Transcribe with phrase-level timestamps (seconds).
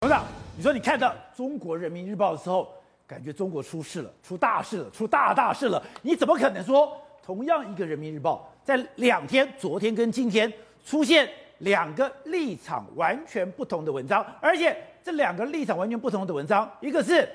[0.00, 0.24] 董事长，
[0.56, 2.72] 你说你看到《中国人民日报》的时候，
[3.04, 5.82] 感觉中国出事了，出大事了，出大大事了？
[6.02, 10.52] 你怎么可能说同样一个《人民日报》在两天，昨天跟今天
[10.84, 17.28] 出现两个立场完全不同的文章，而且这两个立场完全不同的文章，一个是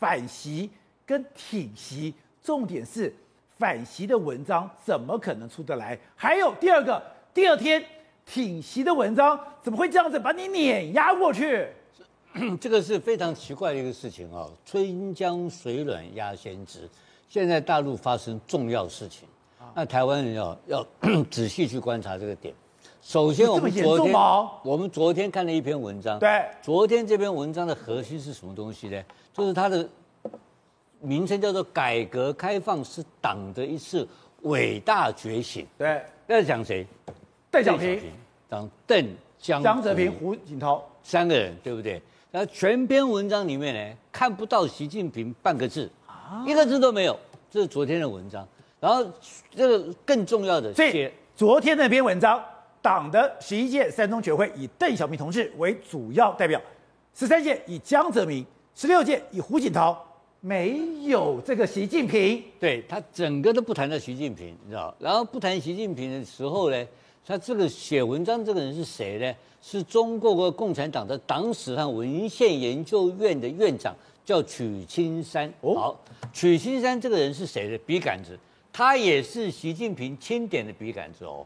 [0.00, 0.68] 反习
[1.06, 3.14] 跟挺习，重点是
[3.56, 5.96] 反习的文章怎么可能出得来？
[6.16, 7.00] 还有第二个，
[7.32, 7.80] 第二天
[8.26, 11.68] 挺习的文章怎么会这样子把你碾压过去？
[12.60, 14.46] 这个是非常奇怪的一个事情啊！
[14.64, 16.88] 春江水暖鸭先知，
[17.28, 19.28] 现在大陆发生重要事情，
[19.74, 20.86] 那台湾人要要
[21.30, 22.54] 仔细去观察这个点。
[23.02, 24.14] 首先，我们昨天
[24.62, 29.02] 我们昨天看了一篇文章，对，昨天这篇文章的核心是什么东西呢？
[29.32, 29.88] 就是它的
[31.00, 34.06] 名称叫做“改革开放是党的一次
[34.42, 35.66] 伟大觉醒”。
[35.78, 36.86] 对，在讲谁？
[37.50, 38.00] 邓小平，
[38.48, 39.04] 讲邓
[39.38, 42.00] 江江泽民、胡锦涛三个人，对不对？
[42.32, 47.18] 然后全篇文章里面呢，看不到习近平半个字，啊一个字都没有。
[47.50, 48.46] 这是昨天的文章。
[48.78, 49.04] 然后
[49.50, 52.42] 这个更重要的，是昨天那篇文章，
[52.80, 56.58] 党的十一届三中全会以邓小平同志为主要代表，
[57.14, 60.02] 十三届以江泽民，十六届以胡锦涛，
[60.40, 62.42] 没有这个习近平。
[62.58, 64.94] 对，他整个都不谈到习近平，你知道？
[64.98, 66.86] 然后不谈习近平的时候呢，
[67.26, 69.34] 他这个写文章这个人是谁呢？
[69.62, 75.52] 是中国共产党的党史和文献研究院的院长，叫曲青山。
[75.60, 76.00] 哦、好，
[76.32, 78.38] 曲青山这个人是谁的笔杆子？
[78.72, 81.44] 他也是习近平钦点的笔杆子哦，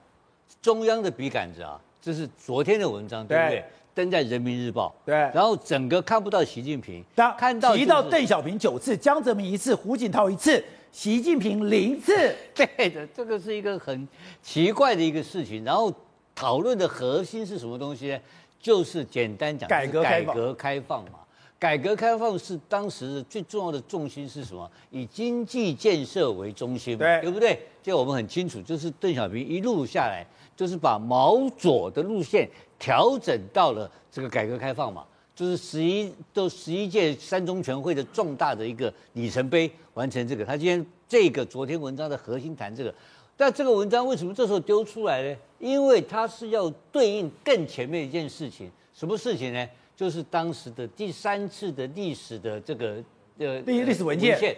[0.63, 1.81] 中央的笔杆子啊。
[2.01, 3.57] 这是昨天的文章，对不对？
[3.57, 4.95] 对登在《人民日报》。
[5.07, 5.15] 对。
[5.15, 7.03] 然后整个看不到习近平，
[7.39, 10.63] 看到、就是、提到邓小平九次，江泽民一次，胡锦涛一次，
[10.95, 12.15] 习近平零次。
[12.55, 14.09] 对的，这个是一个很
[14.41, 15.63] 奇怪的一个事情。
[15.65, 15.93] 然后。
[16.37, 18.19] 讨论的核心是什么东西呢？
[18.61, 21.21] 就是简单讲，改革改革开放嘛。
[21.61, 24.69] 改革开放是当时最重要的重心是什么？
[24.91, 27.61] 以经济建设为中心嘛，对，对不对？
[27.81, 32.51] 这我们很清楚，就是邓小平一路下来，就是把毛左的路线
[32.81, 35.05] 调整到了这个改革开放嘛，
[35.35, 40.45] 就是十一都十一届三中全会的重大的一个里程碑，完成这个。
[40.45, 42.95] 他今天这个昨天文章的核心谈这个。
[43.37, 45.37] 但这个文章为什么这时候丢出来呢？
[45.59, 49.69] 因为它是要对应更前面一件事情，什么事情呢？
[49.97, 53.03] 就是当时的第三次的历史的这个
[53.39, 54.57] 呃历历史文件，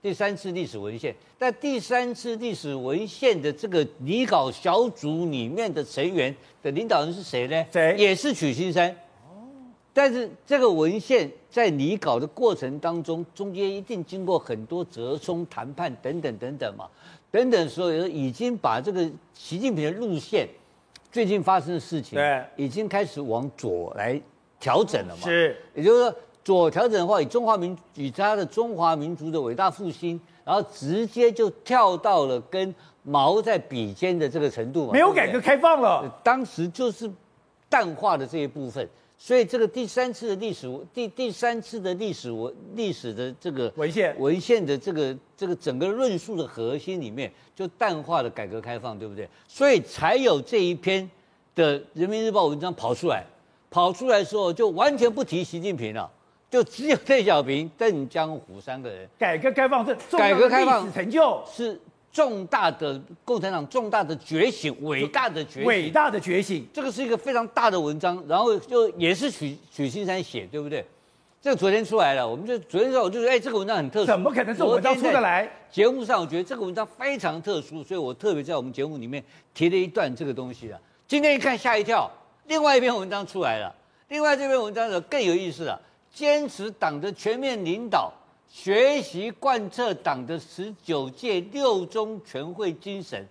[0.00, 1.14] 第三次历史文献。
[1.38, 7.66] 但第三次历史文献的这个拟稿小组里面的成员的领导人是谁呢？
[7.70, 7.94] 谁？
[7.98, 8.94] 也是曲青山。
[9.94, 9.96] 哦。
[9.96, 16.86] 但是这个文献在拟稿的过程当中，中间一定经过很多折冲、谈判等等等等嘛。
[17.30, 20.48] 等等，所以已经把这个习近平的路线，
[21.10, 24.20] 最近发生的事情，对，已经开始往左来
[24.60, 25.22] 调整了嘛。
[25.24, 32.72] 是，也就是说，左调整的话，以中华民以他的中华民族的伟大复兴，然后直接就跳到了跟
[33.02, 34.92] 毛在比肩的这个程度嘛。
[34.92, 37.10] 没有改革开放了，当时就是
[37.68, 38.88] 淡化的这一部分。
[39.24, 49.26] 所以这个第三次的历史第第三次的历史文历史的这个文献文献的这个这个整个论述的核心里面，就淡化了改革开放，对不对？
[49.48, 51.10] 所以才有这一篇
[51.54, 53.24] 的人民日报文章跑出来，
[53.70, 56.06] 跑出来时候就完全不提习近平了，
[56.50, 59.08] 就只有邓小平、邓江湖三个人。
[59.18, 61.80] 改革开放是改革开放历史成就是。
[62.14, 70.86] 重大的共产党重大的觉醒，伟大的觉醒，伟大的觉醒，这个是一个非常大的文章，然后就也是许许青山写，对不对？
[71.42, 75.50] 这个昨天出来了，我们就昨天说，我就说，哎，这个文章很特殊，怎么可能这文章出得来？
[75.68, 80.78] 节目上我觉得这个文章非常特殊，所以我特别在我们节目里面提了一段这个东西啊。
[81.08, 82.08] 今天一看吓一跳，
[82.46, 83.74] 另外一篇文章出来了，
[84.06, 85.78] 另外这篇文章呢更有意思了，
[86.12, 88.12] 坚持党的全面领导。
[88.54, 93.26] 学习贯彻党的十九届六中全会精神，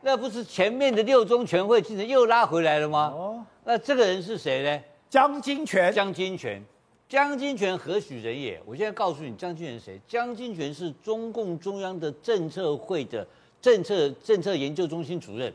[0.00, 3.12] 那不是前面的六中全会精神又拉回来了吗？
[3.12, 4.80] 哦，那这个人是谁呢？
[5.10, 5.92] 江金泉。
[5.92, 6.62] 江金泉，
[7.08, 8.62] 江金泉何许人也？
[8.64, 10.00] 我现在告诉你，江金泉是谁？
[10.06, 13.26] 江金泉是中共中央的政策会的
[13.60, 15.52] 政策政策研究中心主任。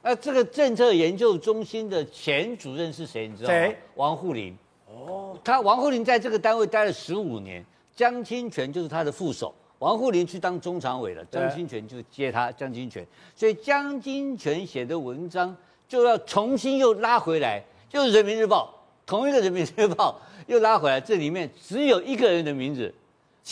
[0.00, 3.28] 那这个政策研究中心的前主任是谁？
[3.28, 3.54] 你知道吗？
[3.54, 3.76] 谁？
[3.96, 4.56] 王沪宁。
[4.88, 7.62] 哦，他王沪宁在这个单位待了十五年。
[7.94, 12.50] 江清泉就是他的副手，王沪宁去当中常委了，江清泉就接他。
[12.52, 15.54] 江清泉，所以江清泉写的文章
[15.86, 18.72] 就要重新又拉回来，就是《人民日报》
[19.08, 20.12] 同一个《人民日报》
[20.50, 22.92] 又拉回来，这里面只有一个人的名字，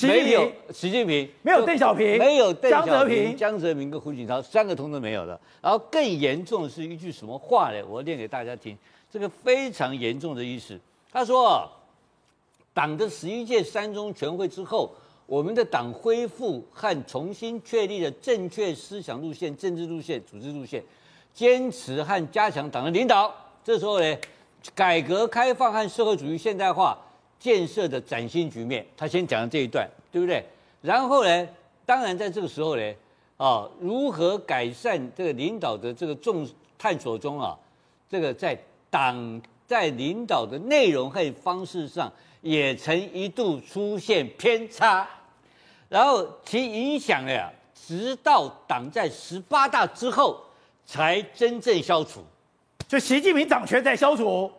[0.02, 5.38] 没有习近平，没有邓小平，没有邓小平，江泽民跟胡锦涛三个通都没有了。
[5.61, 7.82] 然后更严重的是一句什么话呢？
[7.87, 8.76] 我念给大家听，
[9.11, 10.79] 这个非常严重的意思。
[11.12, 11.70] 他说。
[12.78, 14.88] 党的十一届三中全会之后，
[15.26, 20.80] 我们的党恢复和重新确立了正确思想路线、政治路线、组织路线，
[21.34, 23.34] 坚持和加强党的领导。
[23.64, 24.16] 这时候呢，
[24.76, 26.96] 改革开放和社会主义现代化
[27.40, 30.44] 建设的崭新局面，他先讲了这一段，对不对？
[30.80, 31.48] 然后呢，
[31.84, 32.94] 当然在这个时候呢，
[33.38, 36.48] 啊，如何改善这个领导的这个重
[36.78, 37.58] 探索中啊，
[38.08, 38.56] 这个在
[38.88, 42.10] 党在领导的内容和方式上，
[42.40, 45.08] 也曾一度出现偏差，
[45.88, 50.40] 然后其影响呢，直到党在十八大之后
[50.87, 52.23] 才真正消除，
[52.87, 54.50] 就习近平掌权在消除，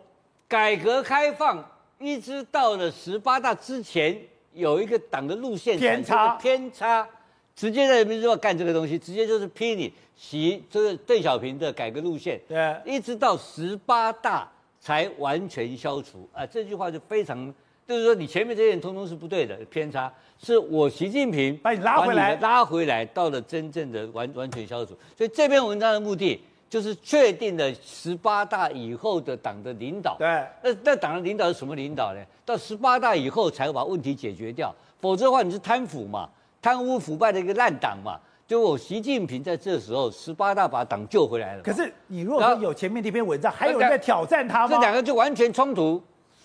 [0.46, 1.64] 改革开放
[1.98, 4.20] 一直到了十八大之前，
[4.52, 6.34] 有一个党的路线偏差。
[6.36, 7.08] 偏差。
[7.56, 14.50] 直接在人民日报干这个东西，直接就是批你习，就是邓小平的改革路线，对，一直到十八大
[14.80, 16.26] 才完全消除。
[16.32, 16.46] 啊！
[16.46, 17.52] 这句话就非常，
[17.90, 24.96] 就是说你前面这些人通通是不对的偏差，是我习近平把你拉回来，拉回来到了真正的完完全消除。
[25.18, 30.14] 所以这篇文章的目的就是确定了十八大以后的党的领导。
[30.16, 30.26] 对，
[30.62, 32.20] 那那党的领导是什么领导呢？
[32.44, 36.28] 到十八大以后才会把问题解决掉，否则的话你是贪腐嘛。
[36.62, 41.62] 贪污腐败的一个烂党嘛，就我习近平在这时候十八大把党救回来了。
[41.62, 44.76] 可是你如果说有前面这篇文章，还有人在挑战他吗？
[44.76, 46.00] 这两个就完全冲突。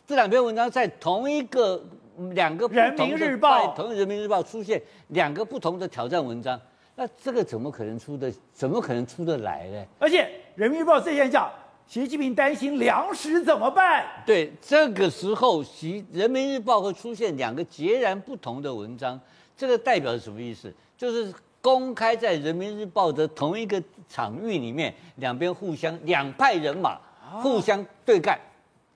[0.07, 1.84] 这两篇文章在同一个
[2.31, 6.60] 两个人民日报，同人民日报出现两个不同的挑战文章，
[6.96, 8.31] 那这个怎么可能出的？
[8.54, 9.84] 怎么可能出得来呢？
[9.98, 11.52] 而且人民日报这边讲，
[11.88, 14.06] 习近平担心粮食怎么办？
[14.28, 19.19] 对，这个时候习人民日报会出现两个截然不同的文章。
[19.58, 20.72] 这个代表是什么意思？
[20.96, 27.00] 就是公开在人民日报的同一个场域里面，两边互相两派人马
[27.42, 28.40] 互相对干，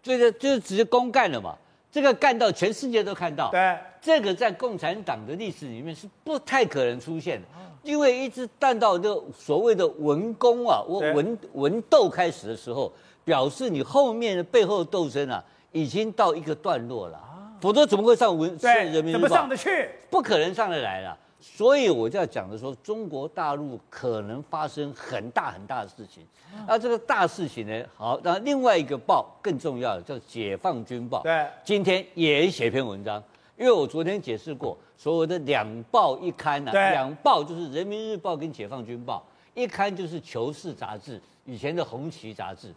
[0.02, 1.56] 这个就是直接公干了嘛。
[1.92, 3.50] 这个干到全世界都看到。
[3.50, 7.48] 对，这个在共产党的历史里面是不太可能出现的，
[7.82, 12.94] 因为一直干到这所谓的文攻啊，文文斗开始的时候，
[13.26, 17.20] 表示你后面的背后的斗争啊，已经到一个段落了。
[17.60, 18.56] 否则怎么会上文？
[18.60, 19.90] 对，人民日报怎么上得去？
[20.12, 21.18] 不可能上得来了。
[21.42, 26.24] 所以我就要讲的说，中国大陆可能发生很大很大的事情。
[26.68, 27.86] 那这个大事情呢？
[27.96, 31.20] 好，那另外一个报更重要的叫《解放军报》。
[31.24, 33.24] 对，今天也写篇文章，
[33.58, 39.26] 因为我昨天解释过，所谓的两报一刊呢、啊，两报就是《人民日报》跟《解放军报》，
[39.62, 42.74] 一刊就是《求是》杂志，以前的《红旗》杂志，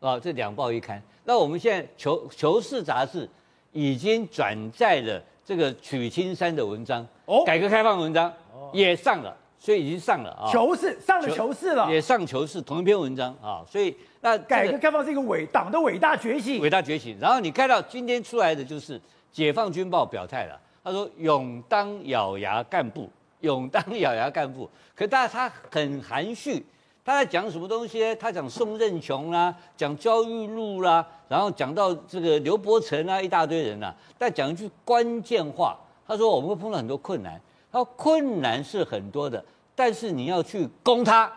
[0.00, 1.02] 啊，这两报一刊。
[1.24, 3.28] 那我们现在《求求是》杂志。
[3.74, 8.32] 已经转载了这个曲青山的文章，哦，改革开放文章
[8.72, 10.50] 也上了，所以已经上了啊。
[10.52, 17.18] 求是上了求是了，也上求是同一篇文章啊，所以那、这个、改革开放是一个伟党的伟大觉醒，伟大觉醒。
[17.20, 19.00] 然后你看到今天出来的就是
[19.32, 23.10] 解放军报表态了，他说勇当咬牙干部，
[23.40, 26.64] 勇当咬牙干部，可但他很含蓄。
[27.04, 28.14] 他在讲什么东西呢？
[28.14, 33.92] 他讲宋任穷啦，讲焦裕禄啦，然后讲到这个刘伯承啊，一大堆人啊。
[34.16, 35.76] 但讲一句关键话，
[36.06, 37.40] 他说我们会碰到很多困难。
[37.72, 39.44] 他说困难是很多的，
[39.74, 41.32] 但是你要去攻他，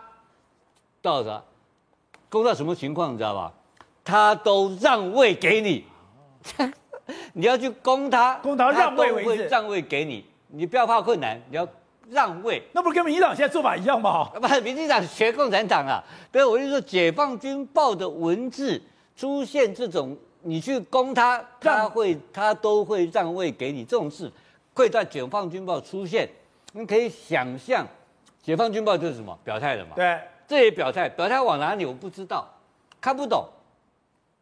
[1.02, 1.42] 到啥？
[2.28, 3.52] 攻到什么情况你知道吧？
[4.04, 5.84] 他都让位给你，
[7.34, 11.66] 你要去攻他，攻他让位为止，让位给你，你不要怕困难，你要。
[12.10, 14.26] 让位，那不是跟民进党现在做法一样吗？
[14.34, 16.02] 不，民进党学共产党啊。
[16.30, 18.80] 对，我就说，解放军报的文字
[19.16, 24.30] 出现这种，你去攻他，他会他都会让位给你，这种事
[24.72, 26.28] 会在解放军报出现。
[26.72, 27.86] 你可以想象，
[28.42, 29.92] 解放军报就是什么表态的嘛？
[29.96, 32.48] 对，这也表态，表态往哪里我不知道，
[33.00, 33.44] 看不懂。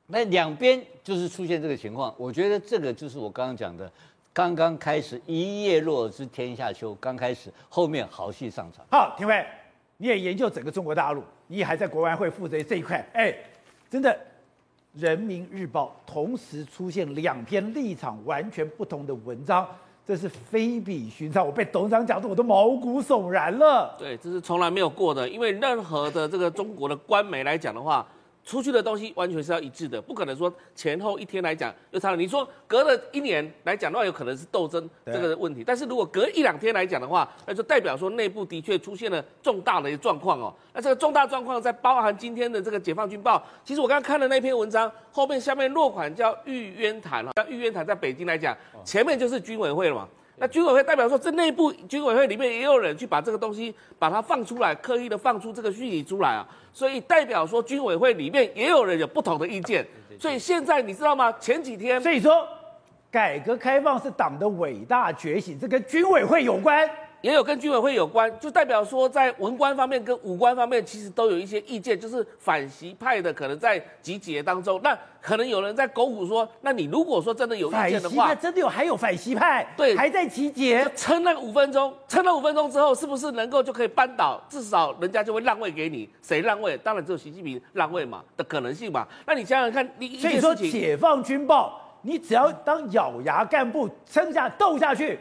[0.07, 3.91] 那两边就是出现这个情况，我觉得这个就是我刚刚讲的。
[4.35, 6.93] 刚刚开始，一叶落知天下秋。
[6.97, 8.85] 刚开始，后面好戏上场。
[8.91, 9.47] 好，廷辉，
[9.97, 13.07] 你也研究整个中国大陆，你也还在国安会负责这一块。
[13.13, 13.33] 哎，
[13.89, 14.11] 真的，
[15.01, 19.65] 《人民日报》同时出现两篇立场完全不同的文章，
[20.05, 21.47] 这是非比寻常。
[21.47, 23.95] 我被董事长讲的，我都毛骨悚然了。
[23.97, 28.05] 对，这是从来没有过的，因为任何的这个中国的官媒来讲的话。
[28.45, 32.17] 出去的东西完全是要一致的，不可能说前后一天来讲又差了。
[32.17, 35.65] 你说隔了一年来讲的话，有可能是斗争这个问题。
[35.65, 40.55] 但是如果隔一两天来讲的话，那就代表说内部的确出现了重大的一个状况哦。
[40.75, 43.43] 那这个重大状况在包含今天的这个解放军报。
[43.65, 50.07] 其实我刚刚看的那篇文章后面下面落款叫玉渊潭哈，玉渊潭在北京来讲，前面就是军委会了嘛。
[50.37, 59.87] 那军委会代表说，这内部军委会里面也有人去把这个东西把它放出来，刻意的放出这个讯息出来啊，所以代表说军委会里面也有人有不同的意见。
[60.19, 61.31] 所以现在你知道吗？
[61.41, 62.47] 前几天，所以说
[63.11, 66.89] 改革开放是党的伟大觉醒，这跟军委会有关。
[67.25, 84.39] 也有跟军委会有关，就代表说在文官方面跟武官方面，其实都有一些意见，就是反习派的可能在集结当中，那可能有人在鼓舞说，那你如果说真的有意见的话，真的有还有反习派，对，还在集结，撑那个五分钟，撑了五分钟之后，是不是能够就可以扳倒？
[84.51, 86.77] 至少人家就会让位给你，谁让位？
[86.77, 89.09] 当然只有习近平让位嘛的可能性嘛。
[89.25, 95.19] 那你想想看，你所以说解放军报，你只要当咬牙干部，撑下斗下去。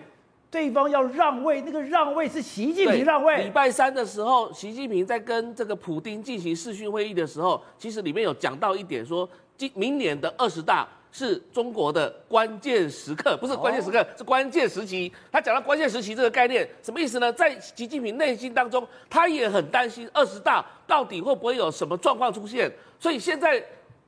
[0.53, 3.45] 对方要让位，那个让位是习近平让位。
[3.45, 15.11] 礼拜三的时候，习近平在跟这个普京进行视讯会议的时候，其实里面有讲到一点说，今明年的二十大是中国的关键时刻，不是关键时刻，哦、是关键时期。
[15.31, 17.33] 他讲到关键时期这个概念，什么意思呢？
[17.33, 23.59] 在习近平内心当中，他也很担心二十大到底会不会有什么状况出现，所以现在。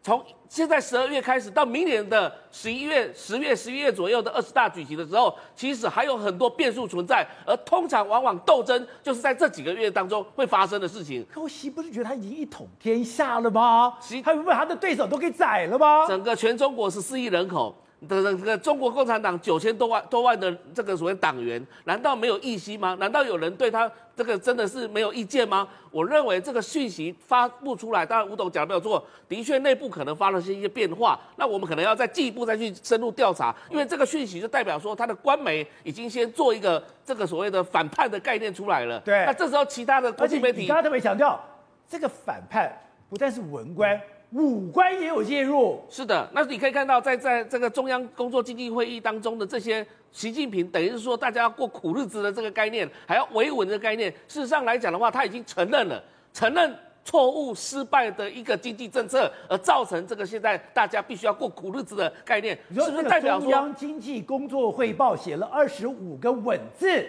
[0.06, 11.26] 从现在十二月开始到明年的十一月、十月、十一月左右的二十大举行的时候，其实还有很多变数存在，而通常往往斗争就是在这几个月当中会发生的事情。
[11.34, 13.98] 可习不是觉得他已经一统天下了吗？
[14.00, 16.06] 习他不把他的对手都给宰了吗？
[16.08, 17.76] 整个全中国十四亿人口。
[18.08, 22.96] 这个这个中国共产党九千多万多万的这个所谓党员，难道没有异心吗？
[23.00, 25.68] 难道有人对他这个真的是没有意见吗？
[25.92, 31.20] 我认为这个讯息发布出来，当然吴董讲的没有错，的确内部可能发生一些变化。
[31.38, 39.00] 那我们可能要再进一步再去深入调查，因为这个讯息就代表说他的官媒已经先做一个这个所谓的反叛的概念出来了。
[39.02, 41.42] 对，那这时候其他的国际媒体，你刚刚特别强调，
[41.88, 42.72] 这个反叛
[43.10, 44.00] 不但是文官。
[44.36, 46.30] 武官也有介入，是的。
[46.34, 54.12] 那你可以看到在，在在这个中央工作经济会议当中的这些，习近平等于是说，大家要过苦日子的这个概念，还要维稳的概念。
[54.28, 63.40] 事实上来讲的话，他已经承认了，承认错误失败的一个经济政策，而造成这个现在大家必须要过苦日子的概念，是不是代表？
[63.40, 67.06] 中央经济工作汇报写了二十五个稳字，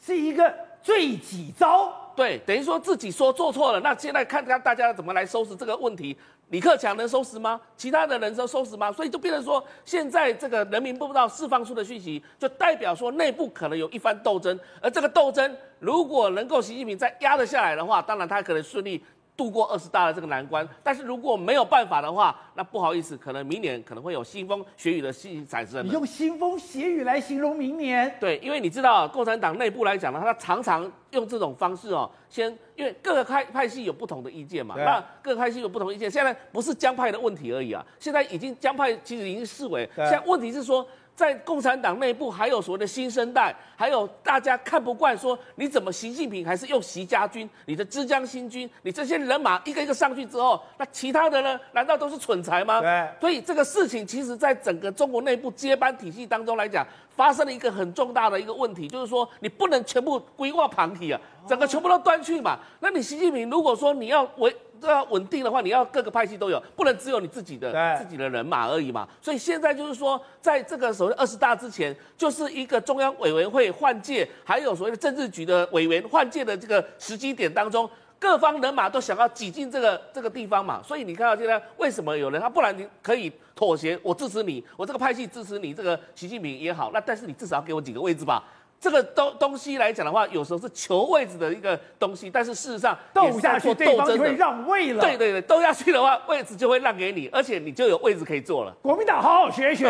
[0.00, 0.50] 是一个
[0.82, 1.92] 最己诏。
[2.16, 6.16] 对，等于说自己说做错了，那现在看看大家怎么来收拾这个问题。
[6.50, 7.60] 李克强能收拾吗？
[7.76, 8.92] 其他的人能收拾吗？
[8.92, 14.58] 所以就变成说，现在这个人民不知道释放出的讯息，就代表说内部可能有一番斗争。
[14.80, 19.02] 而这个斗争，如果能够习近平再压得下来的话，当然他可能顺利。
[19.36, 25.84] 度过二十大的这个难关，但是如果没有办法的话，那不好意思，可能明年可能会有腥风血雨的事情产生。
[25.84, 28.16] 你用腥风血雨来形容明年？
[28.20, 40.86] 对，因为你知道，共产党内部来讲呢，他常常用这种方式哦，先因为各个派派系有不同的意见嘛，那各个派系有不同的意见，现在不是江派的问题而已啊，现在已经江派其实已经视为，现在问题是说。
[41.16, 51.58] 在共产党内部还有所谓的新生代，还有大家看不惯，说你怎么习近平还是用习家军，你的之江新军，你这些人马一个一个上去之后，那其他的呢？
[51.72, 52.80] 难道都是蠢材吗？
[52.80, 53.08] 对。
[53.20, 62.58] 所以这个事情，其实在整个中国内部接班体系当中来讲，发生了一个很重大的一个问题，就是说你不能全部规划旁体啊，整个全部都端去嘛。
[62.80, 64.54] 那你习近平如果说你要维。
[64.84, 69.08] 这要稳定的话，你要各个派系都有，不能只有你自己的自己的人马而已嘛。
[69.22, 77.88] 所以现在就是说，在这个所谓二十大之前，就是一个中央委员会换届，还有所谓的政治局的委员换届的这个时机点当中，
[78.18, 80.82] 各方人马都想要挤进这个这个地方嘛。
[80.82, 88.44] 所以你看到现在为什么有人他不然你可以妥协，我支持你，我这个派系支持你，这个习近平也好，那但是你至少要给我几个位置吧。
[88.84, 95.00] 这个东东西来讲的话，有时候是求位置的一个东西，但是事实上斗下去，对方就会让位了。
[95.00, 98.76] 对对对，斗下去的话，位置就会让给你，而且你就有位置可以坐了。
[98.82, 99.88] 国民党好好学一学。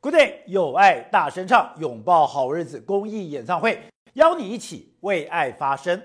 [0.00, 6.00] Good day，有爱大声唱，拥抱好日子公益演唱会，邀你一起为爱发声。